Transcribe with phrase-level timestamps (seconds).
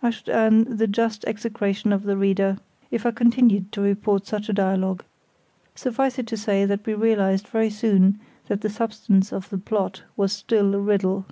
[0.00, 2.58] I should earn the just execration of the reader
[2.92, 5.02] if I continued to report such a dialogue.
[5.74, 10.32] Suffice to say that we realised very soon that the substance of the plot was
[10.32, 11.26] still a riddle.